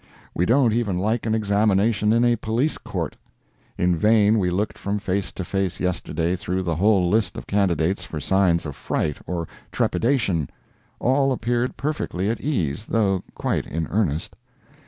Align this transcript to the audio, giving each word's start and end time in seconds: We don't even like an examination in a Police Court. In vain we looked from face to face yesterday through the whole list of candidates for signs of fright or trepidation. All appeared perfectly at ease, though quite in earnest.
We 0.33 0.47
don't 0.47 0.73
even 0.73 0.97
like 0.97 1.27
an 1.27 1.35
examination 1.35 2.11
in 2.11 2.25
a 2.25 2.35
Police 2.35 2.79
Court. 2.79 3.15
In 3.77 3.95
vain 3.95 4.39
we 4.39 4.49
looked 4.49 4.75
from 4.75 4.97
face 4.97 5.31
to 5.33 5.45
face 5.45 5.79
yesterday 5.79 6.35
through 6.35 6.63
the 6.63 6.77
whole 6.77 7.07
list 7.07 7.37
of 7.37 7.45
candidates 7.45 8.03
for 8.03 8.19
signs 8.19 8.65
of 8.65 8.75
fright 8.75 9.17
or 9.27 9.47
trepidation. 9.71 10.49
All 10.99 11.31
appeared 11.31 11.77
perfectly 11.77 12.31
at 12.31 12.41
ease, 12.41 12.87
though 12.87 13.21
quite 13.35 13.67
in 13.67 13.85
earnest. 13.91 14.35